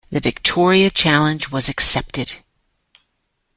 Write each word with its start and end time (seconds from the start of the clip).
The 0.09 0.19
Victoria 0.19 0.89
challenge 0.89 1.51
was 1.51 1.69
accepted. 1.69 2.37